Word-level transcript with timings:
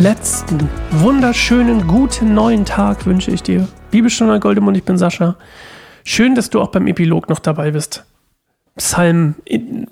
letzten 0.00 0.68
wunderschönen 0.92 1.88
guten 1.88 2.32
neuen 2.32 2.64
Tag 2.64 3.04
wünsche 3.04 3.32
ich 3.32 3.42
dir. 3.42 3.66
Bibelstunde 3.90 4.38
Goldemund, 4.38 4.76
ich 4.76 4.84
bin 4.84 4.96
Sascha. 4.96 5.36
Schön, 6.04 6.36
dass 6.36 6.50
du 6.50 6.60
auch 6.60 6.68
beim 6.68 6.86
Epilog 6.86 7.28
noch 7.28 7.40
dabei 7.40 7.72
bist. 7.72 8.04
Psalm, 8.76 9.34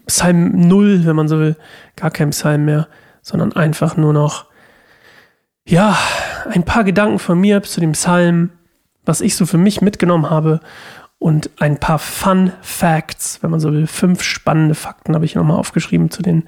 Psalm 0.06 0.68
0, 0.68 1.06
wenn 1.06 1.16
man 1.16 1.26
so 1.26 1.40
will. 1.40 1.56
Gar 1.96 2.12
kein 2.12 2.30
Psalm 2.30 2.66
mehr, 2.66 2.86
sondern 3.20 3.52
einfach 3.54 3.96
nur 3.96 4.12
noch, 4.12 4.46
ja, 5.66 5.98
ein 6.50 6.62
paar 6.62 6.84
Gedanken 6.84 7.18
von 7.18 7.40
mir 7.40 7.60
zu 7.64 7.80
dem 7.80 7.92
Psalm, 7.92 8.50
was 9.04 9.20
ich 9.20 9.34
so 9.34 9.44
für 9.44 9.58
mich 9.58 9.80
mitgenommen 9.80 10.30
habe 10.30 10.60
und 11.18 11.50
ein 11.58 11.80
paar 11.80 11.98
Fun 11.98 12.52
Facts, 12.60 13.42
wenn 13.42 13.50
man 13.50 13.58
so 13.58 13.72
will. 13.72 13.88
Fünf 13.88 14.22
spannende 14.22 14.76
Fakten 14.76 15.16
habe 15.16 15.24
ich 15.24 15.34
nochmal 15.34 15.58
aufgeschrieben 15.58 16.12
zu, 16.12 16.22
den, 16.22 16.46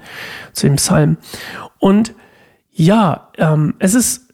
zu 0.53 0.65
dem 0.65 0.77
Psalm. 0.77 1.17
Und 1.77 2.13
ja, 2.79 3.29
ähm, 3.37 3.73
es 3.79 3.93
ist 3.93 4.33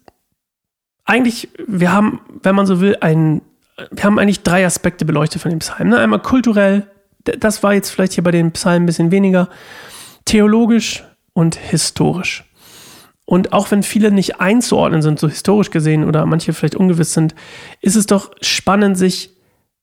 eigentlich, 1.04 1.50
wir 1.68 1.92
haben, 1.92 2.22
wenn 2.44 2.54
man 2.54 2.68
so 2.68 2.80
will, 2.80 2.96
ein, 3.02 3.42
wir 3.90 4.04
haben 4.04 4.20
eigentlich 4.20 4.44
drei 4.44 4.64
Aspekte 4.64 5.04
beleuchtet 5.04 5.42
von 5.42 5.50
dem 5.50 5.60
Psalm. 5.60 5.90
Ne? 5.90 5.98
Einmal 5.98 6.22
kulturell, 6.22 6.88
das 7.24 7.64
war 7.64 7.74
jetzt 7.74 7.90
vielleicht 7.90 8.14
hier 8.14 8.24
bei 8.24 8.30
dem 8.30 8.52
Psalm 8.52 8.84
ein 8.84 8.86
bisschen 8.86 9.10
weniger, 9.10 9.50
theologisch 10.26 11.04
und 11.34 11.56
historisch. 11.56 12.44
Und 13.26 13.52
auch 13.52 13.72
wenn 13.72 13.82
viele 13.82 14.12
nicht 14.12 14.40
einzuordnen 14.40 15.02
sind, 15.02 15.20
so 15.20 15.28
historisch 15.28 15.72
gesehen, 15.72 16.04
oder 16.04 16.28
manche 16.28 16.54
vielleicht 16.54 16.76
ungewiss 16.76 17.14
sind, 17.14 17.34
ist 17.82 17.96
es 17.96 18.06
doch 18.06 18.30
spannend, 18.42 18.96
sich 18.96 19.32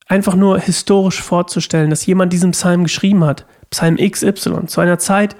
einfach 0.07 0.37
nur 0.37 0.61
historisch 0.61 1.21
vorzustellen, 1.21 1.91
dass 1.91 2.07
jemand 2.07 2.33
diesen 2.33 2.53
Psalm 2.53 2.85
geschrieben 2.85 3.25
hat. 3.25 3.45
Psalm 3.73 3.97
XY, 3.97 4.67
zu 4.67 4.81
einer 4.81 4.99
Zeit, 4.99 5.35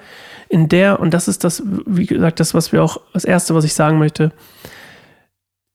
in 0.49 0.67
der, 0.67 0.99
und 0.99 1.13
das 1.13 1.27
ist 1.27 1.43
das, 1.43 1.63
wie 1.85 2.05
gesagt, 2.05 2.39
das, 2.39 2.53
was 2.53 2.71
wir 2.71 2.83
auch, 2.83 2.99
das 3.13 3.25
Erste, 3.25 3.55
was 3.55 3.63
ich 3.63 3.73
sagen 3.73 3.97
möchte, 3.97 4.31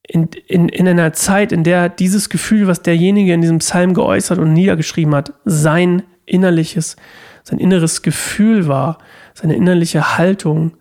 in, 0.06 0.28
in, 0.46 0.68
in 0.68 0.88
einer 0.88 1.12
Zeit, 1.12 1.52
in 1.52 1.64
der 1.64 1.88
dieses 1.88 2.28
Gefühl, 2.28 2.66
was 2.66 2.82
derjenige 2.82 3.32
in 3.32 3.42
diesem 3.42 3.58
Psalm 3.58 3.94
geäußert 3.94 4.38
und 4.38 4.52
niedergeschrieben 4.52 5.14
hat, 5.14 5.34
sein 5.44 6.02
innerliches, 6.26 6.96
sein 7.42 7.58
inneres 7.58 8.02
Gefühl 8.02 8.68
war, 8.68 8.98
seine 9.34 9.54
innerliche 9.54 10.16
Haltung 10.16 10.72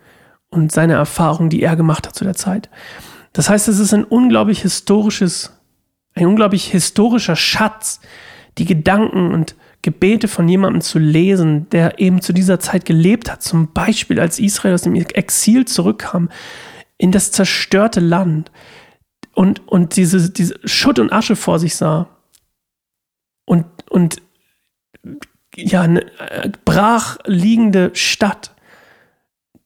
und 0.49 0.71
seine 0.71 0.93
Erfahrung, 0.93 1.49
die 1.49 1.61
er 1.61 1.75
gemacht 1.75 2.07
hat 2.07 2.15
zu 2.15 2.23
der 2.23 2.35
Zeit. 2.35 2.69
Das 3.33 3.49
heißt, 3.49 3.67
es 3.67 3.79
ist 3.79 3.93
ein 3.93 4.03
unglaublich 4.03 4.61
historisches, 4.61 5.53
ein 6.15 6.25
unglaublich 6.25 6.71
historischer 6.71 7.35
Schatz, 7.35 7.99
die 8.57 8.65
Gedanken 8.65 9.33
und 9.33 9.55
Gebete 9.81 10.27
von 10.27 10.47
jemandem 10.49 10.81
zu 10.81 10.99
lesen, 10.99 11.69
der 11.69 11.99
eben 11.99 12.21
zu 12.21 12.33
dieser 12.33 12.59
Zeit 12.59 12.85
gelebt 12.85 13.31
hat, 13.31 13.43
zum 13.43 13.71
Beispiel 13.73 14.19
als 14.19 14.39
Israel 14.39 14.73
aus 14.73 14.81
dem 14.81 14.95
Exil 14.95 15.65
zurückkam 15.65 16.29
in 16.97 17.11
das 17.11 17.31
zerstörte 17.31 17.99
Land 17.99 18.51
und, 19.33 19.67
und 19.67 19.95
diese, 19.95 20.31
diese 20.31 20.59
Schutt 20.65 20.99
und 20.99 21.13
Asche 21.13 21.35
vor 21.35 21.59
sich 21.59 21.75
sah 21.75 22.09
und, 23.45 23.65
und 23.89 24.21
ja, 25.55 25.81
eine 25.81 26.01
äh, 26.19 26.51
brach 26.65 27.17
liegende 27.25 27.91
Stadt 27.93 28.55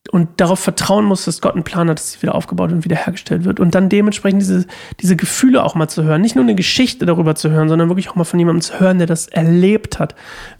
und 0.09 0.29
darauf 0.41 0.59
vertrauen 0.59 1.05
muss, 1.05 1.25
dass 1.25 1.41
Gott 1.41 1.53
einen 1.53 1.63
Plan 1.63 1.89
hat, 1.89 1.99
dass 1.99 2.13
sie 2.13 2.21
wieder 2.23 2.33
aufgebaut 2.33 2.71
und 2.71 2.83
wiederhergestellt 2.83 3.43
wird. 3.43 3.59
Und 3.59 3.75
dann 3.75 3.87
dementsprechend 3.87 4.41
diese, 4.41 4.65
diese 4.99 5.15
Gefühle 5.15 5.63
auch 5.63 5.75
mal 5.75 5.87
zu 5.87 6.03
hören. 6.03 6.21
Nicht 6.21 6.35
nur 6.35 6.43
eine 6.43 6.55
Geschichte 6.55 7.05
darüber 7.05 7.35
zu 7.35 7.51
hören, 7.51 7.69
sondern 7.69 7.89
wirklich 7.89 8.09
auch 8.09 8.15
mal 8.15 8.23
von 8.23 8.39
jemandem 8.39 8.61
zu 8.61 8.79
hören, 8.79 8.97
der 8.97 9.07
das 9.07 9.27
erlebt 9.27 9.99
hat, 9.99 10.15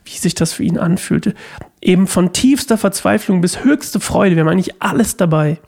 wie 0.06 0.18
sich 0.18 0.36
das 0.36 0.54
für 0.54 0.64
ihn 0.64 0.78
anfühlte. 0.78 1.34
Eben 1.82 2.06
von 2.06 2.32
tiefster 2.32 2.78
Verzweiflung 2.78 3.42
bis 3.42 3.64
höchste 3.64 4.00
Freude. 4.00 4.36
Wir 4.36 4.42
haben 4.42 4.50
eigentlich 4.50 4.82
alles 4.82 5.18
dabei. 5.18 5.60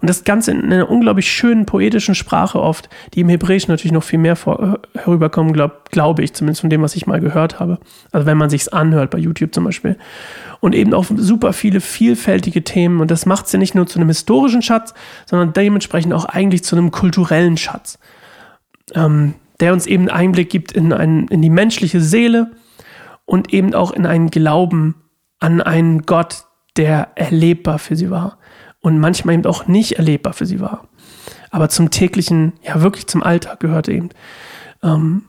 Und 0.00 0.10
das 0.10 0.24
Ganze 0.24 0.50
in 0.50 0.72
einer 0.72 0.90
unglaublich 0.90 1.30
schönen 1.30 1.64
poetischen 1.66 2.14
Sprache 2.14 2.60
oft, 2.60 2.88
die 3.14 3.20
im 3.20 3.28
Hebräischen 3.28 3.72
natürlich 3.72 3.92
noch 3.92 4.02
viel 4.02 4.18
mehr 4.18 4.36
vor, 4.36 4.78
äh, 4.94 4.98
herüberkommen, 4.98 5.52
glaube 5.52 5.76
glaub 5.90 6.18
ich, 6.18 6.34
zumindest 6.34 6.60
von 6.60 6.70
dem, 6.70 6.82
was 6.82 6.94
ich 6.94 7.06
mal 7.06 7.20
gehört 7.20 7.58
habe. 7.58 7.78
Also 8.12 8.26
wenn 8.26 8.36
man 8.36 8.50
sich's 8.50 8.68
anhört, 8.68 9.10
bei 9.10 9.18
YouTube 9.18 9.54
zum 9.54 9.64
Beispiel. 9.64 9.96
Und 10.60 10.74
eben 10.74 10.92
auch 10.92 11.06
super 11.16 11.52
viele 11.52 11.80
vielfältige 11.80 12.62
Themen. 12.62 13.00
Und 13.00 13.10
das 13.10 13.26
macht 13.26 13.46
es 13.46 13.52
ja 13.52 13.58
nicht 13.58 13.74
nur 13.74 13.86
zu 13.86 13.98
einem 13.98 14.08
historischen 14.08 14.62
Schatz, 14.62 14.94
sondern 15.24 15.52
dementsprechend 15.52 16.12
auch 16.12 16.26
eigentlich 16.26 16.64
zu 16.64 16.76
einem 16.76 16.90
kulturellen 16.90 17.56
Schatz. 17.56 17.98
Ähm, 18.94 19.34
der 19.60 19.72
uns 19.72 19.86
eben 19.86 20.10
Einblick 20.10 20.50
gibt 20.50 20.72
in, 20.72 20.92
ein, 20.92 21.28
in 21.28 21.40
die 21.40 21.50
menschliche 21.50 22.00
Seele 22.00 22.50
und 23.24 23.52
eben 23.52 23.74
auch 23.74 23.90
in 23.90 24.06
einen 24.06 24.30
Glauben 24.30 24.94
an 25.38 25.60
einen 25.60 26.02
Gott, 26.02 26.44
der 26.76 27.10
erlebbar 27.14 27.78
für 27.78 27.96
sie 27.96 28.10
war 28.10 28.38
und 28.80 28.98
manchmal 28.98 29.34
eben 29.34 29.46
auch 29.46 29.66
nicht 29.66 29.92
erlebbar 29.92 30.32
für 30.32 30.46
sie 30.46 30.60
war. 30.60 30.88
Aber 31.50 31.68
zum 31.68 31.90
täglichen, 31.90 32.52
ja 32.62 32.82
wirklich 32.82 33.06
zum 33.06 33.22
Alltag 33.22 33.60
gehörte 33.60 33.92
eben, 33.92 34.10
ähm, 34.82 35.24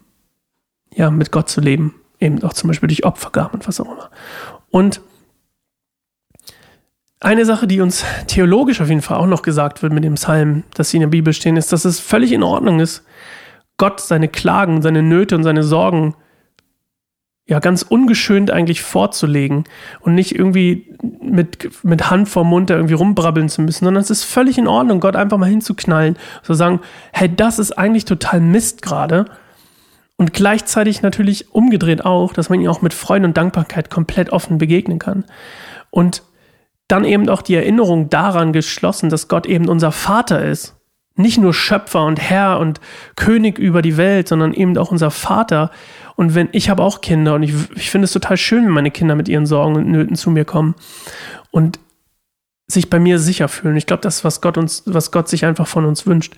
ja, 0.94 1.12
mit 1.12 1.32
Gott 1.32 1.50
zu 1.50 1.62
leben. 1.62 1.96
Eben 2.20 2.44
auch 2.44 2.54
zum 2.54 2.68
Beispiel 2.68 2.88
durch 2.88 3.06
Opfergaben 3.06 3.60
und 3.60 3.68
was 3.68 3.80
auch 3.80 3.86
immer. 3.86 4.10
Und 4.72 5.02
eine 7.20 7.46
Sache, 7.46 7.68
die 7.68 7.82
uns 7.82 8.04
theologisch 8.28 8.82
auf 8.82 8.90
jeden 8.90 9.02
Fall 9.02 9.18
auch 9.18 9.28
noch 9.28 9.42
gesagt 9.42 9.82
wird 9.82 9.94
mit 9.94 10.04
dem 10.04 10.16
Psalm, 10.16 10.64
dass 10.74 10.90
sie 10.90 10.98
in 10.98 11.02
der 11.02 11.08
Bibel 11.08 11.34
stehen, 11.34 11.58
ist, 11.58 11.72
dass 11.72 11.86
es 11.86 12.00
völlig 12.00 12.32
in 12.32 12.44
Ordnung 12.44 12.80
ist, 12.80 13.04
Gott 13.78 14.02
seine 14.02 14.28
Klagen, 14.28 14.82
seine 14.82 15.04
Nöte 15.04 15.36
und 15.36 15.44
seine 15.44 15.64
Sorgen 15.64 16.16
ja 17.48 17.60
ganz 17.60 17.82
ungeschönt 17.82 18.52
eigentlich 18.52 18.82
vorzulegen 18.82 19.64
und 20.02 20.14
nicht 20.14 20.36
irgendwie 20.36 20.94
mit, 21.22 21.84
mit 21.84 22.10
Hand 22.10 22.28
vorm 22.28 22.50
Mund 22.50 22.70
da 22.70 22.76
irgendwie 22.76 22.94
rumbrabbeln 22.94 23.48
zu 23.48 23.62
müssen, 23.62 23.86
sondern 23.86 24.02
es 24.02 24.10
ist 24.10 24.26
völlig 24.26 24.58
in 24.58 24.68
Ordnung, 24.68 25.00
Gott 25.00 25.16
einfach 25.16 25.38
mal 25.38 25.50
hinzuknallen, 25.50 26.18
zu 26.44 26.54
sagen, 26.54 26.82
hey, 27.14 27.34
das 27.34 27.58
ist 27.58 27.72
eigentlich 27.72 28.06
total 28.06 28.42
Mist 28.42 28.82
gerade. 28.82 29.26
Und 30.18 30.34
gleichzeitig 30.34 31.02
natürlich 31.04 31.54
umgedreht 31.54 32.04
auch, 32.04 32.34
dass 32.34 32.50
man 32.50 32.60
ihn 32.60 32.68
auch 32.68 32.82
mit 32.82 32.94
Freude 32.94 33.26
und 33.26 33.38
Dankbarkeit 33.38 33.90
komplett 33.90 34.32
offen 34.32 34.58
begegnen 34.58 35.00
kann. 35.00 35.24
Und 35.90 36.24
dann 36.88 37.06
eben 37.06 37.30
auch 37.30 37.42
die 37.42 37.56
Erinnerung 37.56 38.10
daran 38.10 38.52
geschlossen, 38.52 39.10
dass 39.10 39.28
Gott 39.28 39.46
eben 39.46 39.70
unser 39.70 39.92
Vater 39.92 40.44
ist 40.44 40.77
nicht 41.18 41.38
nur 41.38 41.54
Schöpfer 41.54 42.06
und 42.06 42.20
Herr 42.20 42.60
und 42.60 42.80
König 43.16 43.60
über 43.60 43.82
die 43.82 43.98
Welt, 43.98 44.28
sondern 44.28 44.54
eben 44.54 44.78
auch 44.78 44.92
unser 44.92 45.12
Vater. 45.12 45.72
Und 46.16 46.36
wenn 46.36 46.50
ich 46.52 46.70
habe 46.70 46.84
auch 46.84 47.02
Kinder 47.02 47.36
und 47.36 47.44
ich, 47.44 47.54
ich 47.76 47.90
finde 47.90 48.06
es 48.06 48.14
total 48.14 48.38
schön, 48.38 48.66
wenn 48.66 48.72
meine 48.72 48.92
Kinder 48.92 49.16
mit 49.16 49.28
ihren 49.28 49.46
Sorgen 49.46 49.76
und 49.76 49.88
Nöten 49.88 50.16
zu 50.16 50.30
mir 50.30 50.46
kommen 50.46 50.76
und 51.52 51.80
sich 52.68 52.90
bei 52.90 53.00
mir 53.00 53.18
sicher 53.20 53.48
fühlen. 53.48 53.78
Ich 53.78 53.86
glaube, 53.86 54.02
das 54.02 54.18
ist, 54.18 54.24
was 54.24 54.42
Gott 54.42 54.58
uns, 54.58 54.84
was 54.86 55.12
Gott 55.12 55.30
sich 55.30 55.46
einfach 55.46 55.68
von 55.68 55.86
uns 55.86 56.06
wünscht. 56.06 56.36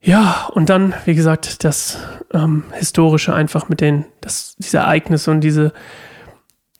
Ja, 0.00 0.48
und 0.52 0.68
dann, 0.68 0.94
wie 1.04 1.14
gesagt, 1.14 1.62
das 1.64 1.98
ähm, 2.32 2.64
Historische 2.72 3.34
einfach 3.34 3.68
mit 3.68 3.80
den, 3.80 4.06
das, 4.20 4.56
diese 4.58 4.78
Ereignisse 4.78 5.30
und 5.30 5.42
diese, 5.42 5.72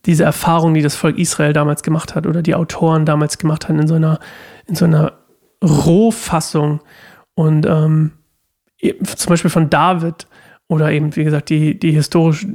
diese 0.06 0.24
Erfahrung, 0.24 0.74
die 0.74 0.82
das 0.82 0.96
Volk 0.96 1.18
Israel 1.18 1.52
damals 1.52 1.84
gemacht 1.84 2.16
hat 2.16 2.26
oder 2.26 2.42
die 2.42 2.56
Autoren 2.56 3.06
damals 3.06 3.38
gemacht 3.38 3.68
haben 3.68 3.78
in 3.78 3.86
so 3.86 3.94
einer, 3.94 4.18
in 4.66 4.74
so 4.74 4.86
einer 4.86 5.12
Rohfassung. 5.62 6.80
Und 7.34 7.66
ähm, 7.66 8.12
zum 9.16 9.30
Beispiel 9.30 9.50
von 9.50 9.70
David 9.70 10.26
oder 10.68 10.90
eben, 10.90 11.14
wie 11.16 11.24
gesagt, 11.24 11.50
die, 11.50 11.78
die 11.78 11.92
historisch, 11.92 12.46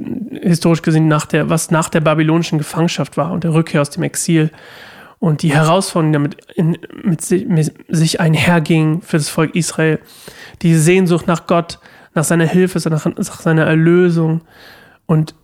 historisch 0.42 0.82
gesehen 0.82 1.08
nach 1.08 1.26
der, 1.26 1.50
was 1.50 1.70
nach 1.70 1.88
der 1.88 2.00
babylonischen 2.00 2.58
Gefangenschaft 2.58 3.16
war 3.16 3.32
und 3.32 3.44
der 3.44 3.54
Rückkehr 3.54 3.80
aus 3.80 3.90
dem 3.90 4.02
Exil 4.02 4.50
und 5.20 5.42
die 5.42 5.52
Herausforderungen, 5.52 6.12
die 6.12 6.18
damit 6.18 6.36
in, 6.54 6.78
mit, 7.02 7.22
sich, 7.22 7.46
mit 7.46 7.72
sich 7.88 8.20
einherging 8.20 9.00
für 9.02 9.16
das 9.16 9.28
Volk 9.28 9.54
Israel, 9.54 9.98
die 10.62 10.74
Sehnsucht 10.74 11.26
nach 11.26 11.46
Gott, 11.46 11.78
nach 12.14 12.24
seiner 12.24 12.46
Hilfe, 12.46 12.78
nach, 12.90 13.04
nach 13.04 13.40
seiner 13.40 13.64
Erlösung. 13.64 14.42
Und 15.06 15.34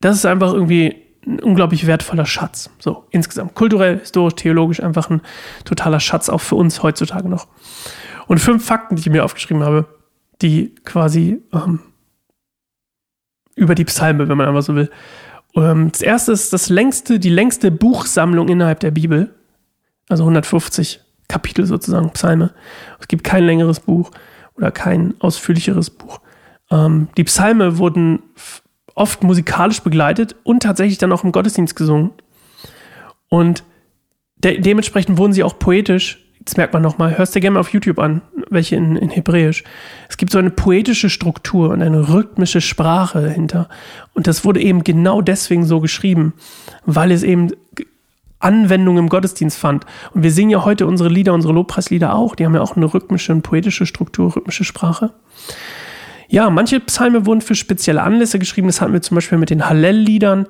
das 0.00 0.16
ist 0.16 0.26
einfach 0.26 0.52
irgendwie 0.52 1.07
ein 1.28 1.40
unglaublich 1.40 1.86
wertvoller 1.86 2.26
Schatz. 2.26 2.70
So, 2.78 3.04
insgesamt. 3.10 3.54
Kulturell, 3.54 4.00
historisch, 4.00 4.34
theologisch 4.34 4.82
einfach 4.82 5.10
ein 5.10 5.20
totaler 5.64 6.00
Schatz, 6.00 6.28
auch 6.28 6.40
für 6.40 6.56
uns 6.56 6.82
heutzutage 6.82 7.28
noch. 7.28 7.46
Und 8.26 8.38
fünf 8.38 8.64
Fakten, 8.64 8.96
die 8.96 9.00
ich 9.00 9.10
mir 9.10 9.24
aufgeschrieben 9.24 9.62
habe, 9.62 9.86
die 10.42 10.74
quasi 10.84 11.42
ähm, 11.52 11.80
über 13.54 13.74
die 13.74 13.84
Psalme, 13.84 14.28
wenn 14.28 14.36
man 14.36 14.48
einfach 14.48 14.62
so 14.62 14.74
will. 14.74 14.90
Ähm, 15.54 15.90
das 15.90 16.02
erste 16.02 16.32
ist 16.32 16.52
das 16.52 16.68
längste, 16.68 17.18
die 17.18 17.30
längste 17.30 17.70
Buchsammlung 17.70 18.48
innerhalb 18.48 18.80
der 18.80 18.90
Bibel. 18.90 19.34
Also 20.08 20.24
150 20.24 21.00
Kapitel 21.28 21.66
sozusagen, 21.66 22.10
Psalme. 22.10 22.54
Es 22.98 23.08
gibt 23.08 23.24
kein 23.24 23.44
längeres 23.44 23.80
Buch 23.80 24.10
oder 24.56 24.70
kein 24.70 25.14
ausführlicheres 25.20 25.90
Buch. 25.90 26.20
Ähm, 26.70 27.08
die 27.16 27.24
Psalme 27.24 27.78
wurden 27.78 28.22
oft 28.98 29.22
musikalisch 29.22 29.82
begleitet 29.82 30.36
und 30.42 30.62
tatsächlich 30.62 30.98
dann 30.98 31.12
auch 31.12 31.24
im 31.24 31.32
Gottesdienst 31.32 31.76
gesungen. 31.76 32.10
Und 33.28 33.64
de 34.36 34.60
dementsprechend 34.60 35.18
wurden 35.18 35.32
sie 35.32 35.42
auch 35.42 35.58
poetisch. 35.58 36.24
Das 36.40 36.56
merkt 36.56 36.72
man 36.72 36.82
nochmal. 36.82 37.18
Hörst 37.18 37.34
dir 37.34 37.40
gerne 37.40 37.54
mal 37.54 37.60
auf 37.60 37.72
YouTube 37.72 37.98
an, 37.98 38.22
welche 38.48 38.76
in, 38.76 38.96
in 38.96 39.10
Hebräisch. 39.10 39.64
Es 40.08 40.16
gibt 40.16 40.32
so 40.32 40.38
eine 40.38 40.50
poetische 40.50 41.10
Struktur 41.10 41.70
und 41.70 41.82
eine 41.82 42.08
rhythmische 42.08 42.60
Sprache 42.60 43.20
dahinter. 43.20 43.68
Und 44.14 44.26
das 44.26 44.44
wurde 44.44 44.60
eben 44.60 44.82
genau 44.82 45.20
deswegen 45.20 45.66
so 45.66 45.80
geschrieben, 45.80 46.32
weil 46.86 47.12
es 47.12 47.22
eben 47.22 47.50
Anwendung 48.38 48.98
im 48.98 49.08
Gottesdienst 49.08 49.58
fand. 49.58 49.84
Und 50.14 50.22
wir 50.22 50.30
singen 50.30 50.50
ja 50.50 50.64
heute 50.64 50.86
unsere 50.86 51.08
Lieder, 51.08 51.34
unsere 51.34 51.52
Lobpreislieder 51.52 52.14
auch. 52.14 52.34
Die 52.34 52.46
haben 52.46 52.54
ja 52.54 52.60
auch 52.60 52.76
eine 52.76 52.92
rhythmische 52.92 53.32
und 53.32 53.42
poetische 53.42 53.84
Struktur, 53.84 54.34
rhythmische 54.34 54.64
Sprache. 54.64 55.12
Ja, 56.28 56.50
manche 56.50 56.78
Psalme 56.80 57.24
wurden 57.24 57.40
für 57.40 57.54
spezielle 57.54 58.02
Anlässe 58.02 58.38
geschrieben. 58.38 58.68
Das 58.68 58.80
hatten 58.80 58.92
wir 58.92 59.02
zum 59.02 59.14
Beispiel 59.14 59.38
mit 59.38 59.50
den 59.50 59.68
Hallel-Liedern. 59.68 60.46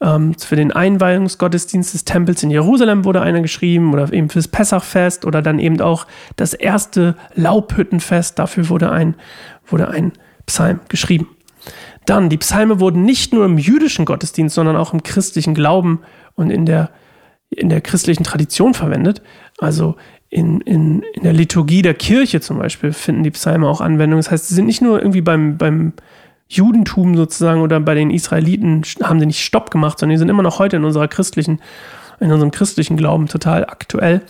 Ähm, 0.00 0.34
für 0.38 0.56
den 0.56 0.72
Einweihungsgottesdienst 0.72 1.92
des 1.92 2.04
Tempels 2.04 2.42
in 2.42 2.50
Jerusalem 2.50 3.04
wurde 3.04 3.20
einer 3.20 3.42
geschrieben 3.42 3.92
oder 3.92 4.10
eben 4.12 4.30
fürs 4.30 4.48
Pessachfest 4.48 5.26
oder 5.26 5.42
dann 5.42 5.58
eben 5.58 5.80
auch 5.80 6.06
das 6.36 6.54
erste 6.54 7.14
Laubhüttenfest. 7.34 8.38
Dafür 8.38 8.70
wurde 8.70 8.90
ein, 8.90 9.16
wurde 9.66 9.88
ein 9.88 10.12
Psalm 10.46 10.80
geschrieben. 10.88 11.28
Dann, 12.06 12.30
die 12.30 12.38
Psalme 12.38 12.80
wurden 12.80 13.02
nicht 13.02 13.34
nur 13.34 13.44
im 13.44 13.58
jüdischen 13.58 14.06
Gottesdienst, 14.06 14.54
sondern 14.54 14.76
auch 14.76 14.94
im 14.94 15.02
christlichen 15.02 15.54
Glauben 15.54 16.00
und 16.36 16.48
in 16.48 16.64
der, 16.64 16.90
in 17.50 17.68
der 17.68 17.82
christlichen 17.82 18.24
Tradition 18.24 18.72
verwendet. 18.72 19.20
Also 19.58 19.96
in, 20.30 20.60
in, 20.60 21.02
in 21.14 21.22
der 21.22 21.32
Liturgie 21.32 21.82
der 21.82 21.94
Kirche 21.94 22.40
zum 22.40 22.58
Beispiel 22.58 22.92
finden 22.92 23.22
die 23.22 23.30
Psalme 23.30 23.68
auch 23.68 23.80
Anwendung. 23.80 24.18
Das 24.18 24.30
heißt, 24.30 24.48
sie 24.48 24.54
sind 24.54 24.66
nicht 24.66 24.82
nur 24.82 25.00
irgendwie 25.00 25.22
beim, 25.22 25.56
beim 25.56 25.94
Judentum 26.48 27.16
sozusagen 27.16 27.60
oder 27.60 27.80
bei 27.80 27.94
den 27.94 28.10
Israeliten 28.10 28.82
haben 29.02 29.20
sie 29.20 29.26
nicht 29.26 29.44
Stopp 29.44 29.70
gemacht, 29.70 29.98
sondern 29.98 30.14
die 30.14 30.18
sind 30.18 30.28
immer 30.28 30.42
noch 30.42 30.58
heute 30.58 30.76
in 30.76 30.84
unserer 30.84 31.08
christlichen, 31.08 31.60
in 32.20 32.32
unserem 32.32 32.50
christlichen 32.50 32.96
Glauben 32.96 33.26
total 33.26 33.64
aktuell. 33.64 34.22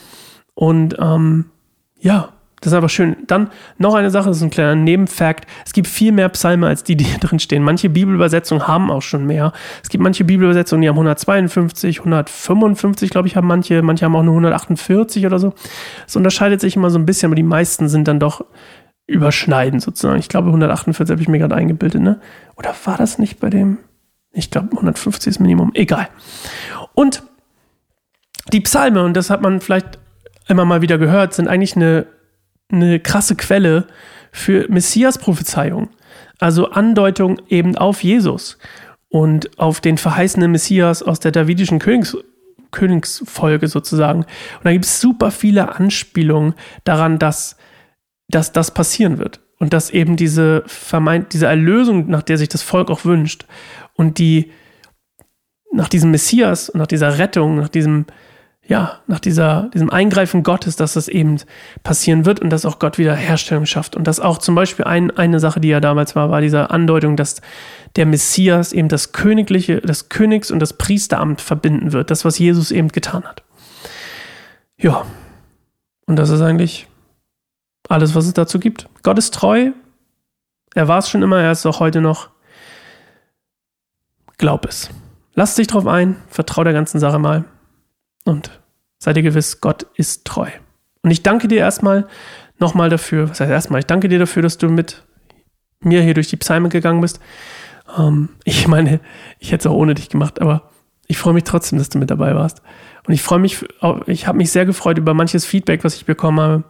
Und 0.55 0.97
ähm, 1.01 1.47
ja, 2.01 2.31
das 2.61 2.73
ist 2.73 2.77
aber 2.77 2.89
schön. 2.89 3.17
Dann 3.27 3.51
noch 3.77 3.95
eine 3.95 4.11
Sache, 4.11 4.29
das 4.29 4.39
ist 4.39 4.43
ein 4.43 4.51
kleiner 4.51 4.75
Nebenfakt. 4.75 5.47
Es 5.65 5.73
gibt 5.73 5.87
viel 5.87 6.13
mehr 6.13 6.29
Psalme 6.31 6.67
als 6.67 6.83
die, 6.83 6.97
die 6.97 7.05
hier 7.05 7.19
drin 7.21 7.39
stehen. 7.39 7.63
Manche 7.63 7.89
Bibelübersetzungen 7.89 8.67
haben 8.67 8.91
auch 8.91 9.03
schon 9.03 9.27
mehr. 9.27 9.53
Es 9.83 9.89
gibt 9.89 10.03
manche 10.03 10.25
Bibelübersetzungen, 10.25 10.83
die 10.83 10.89
haben 10.89 10.97
152, 10.97 12.01
155, 12.01 13.11
glaube 13.11 13.29
ich, 13.29 13.37
haben 13.37 13.47
manche. 13.47 13.83
Manche 13.83 14.05
haben 14.05 14.17
auch 14.17 14.23
nur 14.23 14.35
148 14.35 15.27
oder 15.27 15.39
so. 15.39 15.55
Es 16.07 16.17
unterscheidet 16.17 16.61
sich 16.61 16.77
immer 16.77 16.91
so 16.91 16.99
ein 16.99 17.07
bisschen, 17.07 17.29
aber 17.29 17.37
die 17.37 17.43
meisten 17.43 17.89
sind 17.89 18.09
dann 18.09 18.19
doch 18.19 18.45
überschneidend 19.07 19.83
sozusagen. 19.83 20.19
Ich 20.19 20.29
glaube, 20.29 20.49
148 20.49 21.13
habe 21.13 21.23
ich 21.23 21.29
mir 21.29 21.39
gerade 21.39 21.55
eingebildet, 21.55 22.03
ne? 22.03 22.21
Oder 22.57 22.75
war 22.85 22.97
das 22.97 23.19
nicht 23.19 23.41
bei 23.41 23.51
dem? 23.51 23.79
Ich 24.33 24.51
glaube, 24.51 24.69
150 24.73 25.31
ist 25.31 25.39
Minimum. 25.39 25.71
Egal. 25.75 26.09
Und 26.93 27.23
die 28.53 28.61
Psalme, 28.61 29.03
und 29.05 29.17
das 29.17 29.31
hat 29.31 29.41
man 29.41 29.61
vielleicht 29.61 29.99
immer 30.49 30.65
mal 30.65 30.83
wieder 30.83 30.99
gehört, 30.99 31.35
sind 31.35 31.49
eigentlich 31.49 31.77
eine 31.77 32.07
eine 32.71 33.01
krasse 33.01 33.37
Quelle 33.37 33.87
für 34.33 34.67
Messias-Prophezeiung. 34.69 35.89
Also 36.39 36.71
Andeutung 36.71 37.41
eben 37.49 37.77
auf 37.77 38.03
Jesus 38.03 38.59
und 39.09 39.59
auf 39.59 39.81
den 39.81 39.99
verheißenen 39.99 40.51
Messias 40.51 41.03
aus 41.03 41.21
der 41.21 41.33
davidischen 41.33 41.79
Königs 41.79 42.17
Königsfolge 42.71 43.67
sozusagen. 43.67 44.21
Und 44.21 44.65
da 44.65 44.73
gibt 44.73 44.85
es 44.85 45.01
super 45.01 45.31
viele 45.31 45.75
Anspielungen 45.75 46.53
daran, 46.85 47.19
dass, 47.19 47.57
dass 48.29 48.53
das 48.53 48.75
passieren 48.75 49.17
wird. 49.17 49.41
Und 49.59 49.73
dass 49.73 49.89
eben 49.89 50.17
diese 50.17 50.65
vermeint, 50.67 51.33
diese 51.33 51.47
Erlösung, 51.47 52.09
nach 52.09 52.23
der 52.23 52.37
sich 52.37 52.51
das 52.51 52.63
Volk 52.63 52.91
auch 52.91 53.07
wünscht, 53.07 53.47
und 53.95 54.19
die 54.19 54.53
nach 55.73 55.89
diesem 55.89 56.11
Messias, 56.11 56.71
nach 56.75 56.87
dieser 56.87 57.19
Rettung, 57.19 57.57
nach 57.57 57.69
diesem 57.69 58.07
ja, 58.69 59.01
nach 59.07 59.19
dieser, 59.19 59.71
diesem 59.73 59.89
Eingreifen 59.89 60.43
Gottes, 60.43 60.77
dass 60.77 60.93
das 60.93 61.09
eben 61.09 61.41
passieren 61.83 62.27
wird 62.27 62.41
und 62.41 62.51
dass 62.51 62.67
auch 62.67 62.79
Gott 62.79 62.99
wieder 62.99 63.15
Herstellung 63.15 63.65
schafft. 63.65 63.97
Und 63.97 64.07
dass 64.07 64.21
auch 64.21 64.37
zum 64.37 64.55
Beispiel 64.55 64.85
ein, 64.85 65.11
eine 65.17 65.41
Sache, 65.41 65.59
die 65.59 65.69
ja 65.69 65.81
damals 65.81 66.15
war, 66.15 66.29
war 66.29 66.43
diese 66.43 66.71
Andeutung, 66.71 67.17
dass 67.17 67.41
der 67.97 68.05
Messias 68.05 68.75
eben 68.75 68.89
das 68.89 69.13
Königliche, 69.13 69.81
das 69.81 70.11
Königs- 70.11 70.51
und 70.51 70.61
das 70.61 70.75
Priesteramt 70.75 71.41
verbinden 71.41 71.93
wird. 71.93 72.11
Das, 72.11 72.27
was 72.27 72.39
Jesus 72.39 72.71
eben 72.71 72.89
getan 72.89 73.25
hat. 73.25 73.43
Ja. 74.77 75.07
Und 76.05 76.17
das 76.17 76.29
ist 76.29 76.43
eigentlich 76.43 76.89
alles, 77.89 78.15
was 78.15 78.27
es 78.27 78.35
dazu 78.35 78.61
gibt. 78.61 78.87
Gott 79.03 79.17
ist 79.17 79.33
treu. 79.33 79.71
Er 80.75 80.89
war 80.89 80.99
es 80.99 81.09
schon 81.09 81.23
immer, 81.23 81.41
er 81.41 81.53
ist 81.53 81.65
auch 81.65 81.81
heute 81.81 82.03
noch. 82.03 82.29
Glaub 84.37 84.67
es. 84.67 84.91
Lass 85.35 85.55
dich 85.55 85.69
drauf 85.69 85.87
ein, 85.87 86.17
vertrau 86.29 86.65
der 86.65 86.75
ganzen 86.75 87.01
Sache 87.01 87.19
mal. 87.19 87.45
Und 88.25 88.58
sei 88.99 89.13
dir 89.13 89.23
gewiss, 89.23 89.61
Gott 89.61 89.87
ist 89.95 90.25
treu. 90.25 90.49
Und 91.03 91.11
ich 91.11 91.23
danke 91.23 91.49
dir 91.49 91.59
erstmal 91.59 92.07
nochmal 92.59 92.91
dafür, 92.91 93.31
was 93.31 93.41
heißt 93.41 93.51
erstmal, 93.51 93.81
ich 93.81 93.87
danke 93.87 94.09
dir 94.09 94.19
dafür, 94.19 94.43
dass 94.43 94.59
du 94.59 94.69
mit 94.69 95.05
mir 95.81 96.03
hier 96.03 96.15
durch 96.15 96.29
die 96.29 96.37
Psalme 96.37 96.69
gegangen 96.69 97.01
bist. 97.01 97.21
Ähm, 97.97 98.31
ich 98.45 98.67
meine, 98.69 99.01
ich 99.39 99.53
hätte 99.53 99.69
es 99.69 99.73
auch 99.73 99.77
ohne 99.77 99.95
dich 99.95 100.09
gemacht, 100.09 100.41
aber 100.41 100.71
ich 101.07 101.19
freue 101.19 101.35
mich 101.35 101.45
trotzdem, 101.45 101.79
dass 101.79 101.89
du 101.89 101.99
mit 101.99 102.11
dabei 102.11 102.35
warst. 102.35 102.63
Und 103.07 103.15
ich 103.15 103.23
freue 103.23 103.39
mich, 103.39 103.65
ich 104.07 104.27
habe 104.27 104.39
mich 104.39 104.53
sehr 104.53 104.67
gefreut 104.67 104.99
über 104.99 105.15
manches 105.15 105.47
Feedback, 105.47 105.83
was 105.85 105.95
ich 105.95 106.05
bekommen 106.05 106.41
habe. 106.41 106.65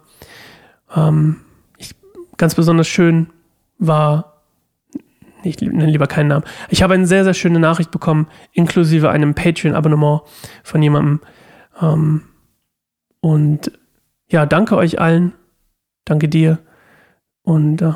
Ähm, 0.95 1.41
ich, 1.79 1.95
ganz 2.37 2.55
besonders 2.55 2.87
schön 2.87 3.29
war, 3.79 4.43
ich 5.43 5.61
nenne 5.61 5.87
lieber 5.87 6.07
keinen 6.07 6.29
Namen. 6.29 6.45
Ich 6.69 6.83
habe 6.83 6.95
eine 6.95 7.07
sehr, 7.07 7.25
sehr 7.25 7.35
schöne 7.35 7.59
Nachricht 7.59 7.91
bekommen, 7.91 8.29
inklusive 8.53 9.11
einem 9.11 9.35
Patreon-Abonnement 9.35 10.23
von 10.63 10.83
jemandem, 10.83 11.21
ähm, 11.81 12.23
und 13.21 13.73
ja, 14.31 14.47
danke 14.47 14.77
euch 14.77 15.01
allen. 15.01 15.33
Danke 16.05 16.29
dir. 16.29 16.59
Und 17.43 17.83
äh, 17.83 17.93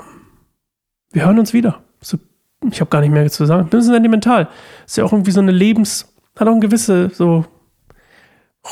wir 1.13 1.25
hören 1.25 1.39
uns 1.39 1.53
wieder. 1.53 1.83
So, 2.01 2.19
ich 2.71 2.81
habe 2.81 2.91
gar 2.91 3.01
nicht 3.01 3.11
mehr 3.11 3.29
zu 3.31 3.45
sagen. 3.47 3.65
Ein 3.65 3.71
bisschen 3.71 3.93
sentimental. 3.93 4.49
Ist 4.87 4.97
ja 4.97 5.05
auch 5.05 5.13
irgendwie 5.13 5.31
so 5.31 5.41
eine 5.41 5.53
Lebens-, 5.53 6.15
hat 6.37 6.49
auch 6.49 6.53
eine 6.53 6.61
gewisse 6.61 7.11
so 7.11 7.45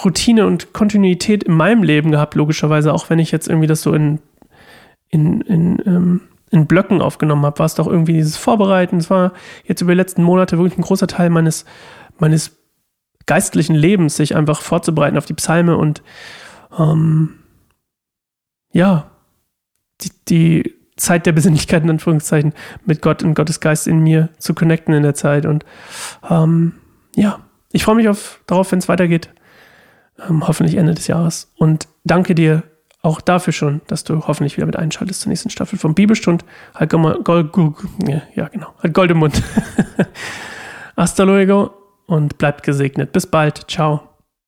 Routine 0.04 0.46
und 0.46 0.72
Kontinuität 0.72 1.44
in 1.44 1.54
meinem 1.54 1.82
Leben 1.82 2.10
gehabt, 2.10 2.34
logischerweise, 2.34 2.92
auch 2.92 3.10
wenn 3.10 3.18
ich 3.18 3.32
jetzt 3.32 3.48
irgendwie 3.48 3.66
das 3.66 3.82
so 3.82 3.92
in, 3.92 4.20
in, 5.08 5.40
in, 5.42 5.82
ähm, 5.84 6.20
in 6.50 6.66
Blöcken 6.66 7.02
aufgenommen 7.02 7.44
habe, 7.44 7.58
war 7.58 7.66
es 7.66 7.74
doch 7.74 7.86
irgendwie 7.86 8.12
dieses 8.12 8.36
Vorbereiten. 8.36 8.98
Es 8.98 9.10
war 9.10 9.32
jetzt 9.64 9.80
über 9.80 9.92
die 9.92 9.98
letzten 9.98 10.22
Monate 10.22 10.58
wirklich 10.58 10.78
ein 10.78 10.82
großer 10.82 11.08
Teil 11.08 11.30
meines, 11.30 11.64
meines 12.18 12.59
geistlichen 13.30 13.76
Lebens, 13.76 14.16
sich 14.16 14.34
einfach 14.34 14.60
vorzubereiten 14.60 15.16
auf 15.16 15.24
die 15.24 15.34
Psalme 15.34 15.76
und 15.76 16.02
ähm, 16.76 17.34
ja, 18.72 19.08
die, 20.00 20.10
die 20.28 20.74
Zeit 20.96 21.26
der 21.26 21.32
Besinnlichkeit 21.32 21.84
in 21.84 21.90
Anführungszeichen 21.90 22.54
mit 22.86 23.00
Gott 23.00 23.22
und 23.22 23.34
Gottes 23.34 23.60
Geist 23.60 23.86
in 23.86 24.00
mir 24.00 24.30
zu 24.38 24.52
connecten 24.52 24.94
in 24.94 25.04
der 25.04 25.14
Zeit. 25.14 25.46
Und 25.46 25.64
ähm, 26.28 26.72
ja, 27.14 27.38
ich 27.70 27.84
freue 27.84 27.94
mich 27.94 28.08
auf, 28.08 28.40
darauf, 28.48 28.72
wenn 28.72 28.80
es 28.80 28.88
weitergeht. 28.88 29.30
Ähm, 30.28 30.48
hoffentlich 30.48 30.74
Ende 30.74 30.94
des 30.94 31.06
Jahres. 31.06 31.52
Und 31.54 31.86
danke 32.02 32.34
dir 32.34 32.64
auch 33.00 33.20
dafür 33.20 33.52
schon, 33.52 33.80
dass 33.86 34.02
du 34.02 34.26
hoffentlich 34.26 34.56
wieder 34.56 34.66
mit 34.66 34.74
einschaltest 34.74 35.20
zur 35.20 35.30
nächsten 35.30 35.50
Staffel 35.50 35.78
von 35.78 35.94
Bibelstund. 35.94 36.44
Halt 36.74 36.90
Gold, 36.90 37.52
Gold, 37.52 37.76
ja, 38.34 38.48
genau. 38.48 38.74
Halt 38.82 38.92
Gold 38.92 39.12
im 39.12 39.18
Mund. 39.18 39.40
Hasta 40.96 41.22
luego 41.22 41.79
und 42.10 42.38
bleibt 42.38 42.64
gesegnet. 42.64 43.12
Bis 43.12 43.26
bald. 43.26 43.70
Ciao. 43.70 44.09